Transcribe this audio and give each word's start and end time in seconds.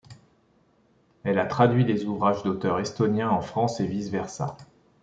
Elle 1.23 1.37
a 1.37 1.45
traduit 1.45 1.85
des 1.85 2.05
ouvrages 2.05 2.41
d'auteurs 2.41 2.79
estoniens 2.79 3.29
en 3.29 3.41
France 3.41 3.79
et 3.81 3.85
vice 3.85 4.09
versa. 4.09 4.57